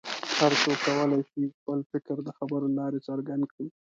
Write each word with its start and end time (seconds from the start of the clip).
هر 0.37 0.51
څوک 0.61 0.77
کولی 0.87 1.21
شي 1.29 1.41
چې 1.49 1.57
خپل 1.59 1.79
فکر 1.91 2.15
د 2.23 2.29
خبرو 2.37 2.65
له 2.69 2.75
لارې 2.79 2.99
څرګند 3.07 3.43
کړي. 3.51 3.67